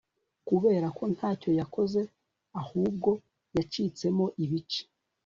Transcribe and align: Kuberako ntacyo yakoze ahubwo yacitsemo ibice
Kuberako 0.47 1.03
ntacyo 1.13 1.49
yakoze 1.59 2.01
ahubwo 2.61 3.11
yacitsemo 3.55 4.25
ibice 4.43 4.81